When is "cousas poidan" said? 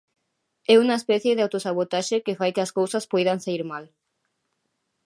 2.77-3.37